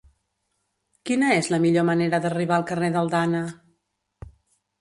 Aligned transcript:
Quina 1.09 1.29
és 1.41 1.49
la 1.55 1.59
millor 1.67 1.85
manera 1.91 2.21
d'arribar 2.25 2.57
al 2.57 2.65
carrer 2.73 2.93
d'Aldana? 2.97 3.43